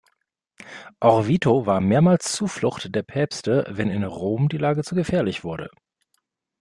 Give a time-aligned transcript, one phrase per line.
[0.99, 5.69] Orvieto war mehrmals Zuflucht der Päpste, wenn in Rom die Lage zu gefährlich wurde.